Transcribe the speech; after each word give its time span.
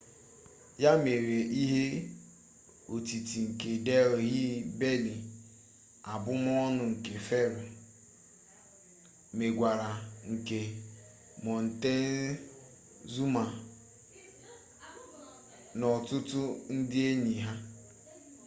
ya 0.83 0.91
mere 1.03 1.39
ihe 1.63 1.85
otiti 2.93 3.37
nke 3.49 3.69
delhi 3.85 4.39
belly 4.79 5.15
abụmọọnụ 6.13 6.83
nke 6.93 7.13
fero 7.27 7.61
mmegwara 9.31 9.89
nke 10.31 10.59
montezuma 11.43 13.43
na 15.77 15.85
ọtụtụ 15.97 16.41
ndị 16.75 16.97
enyi 17.09 17.35
ha 17.45 17.53